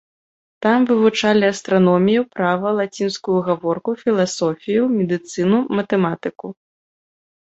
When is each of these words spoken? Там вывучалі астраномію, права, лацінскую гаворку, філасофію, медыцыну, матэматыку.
Там 0.65 0.79
вывучалі 0.91 1.45
астраномію, 1.53 2.21
права, 2.37 2.67
лацінскую 2.79 3.35
гаворку, 3.49 3.91
філасофію, 4.03 4.81
медыцыну, 4.97 5.59
матэматыку. 5.81 6.47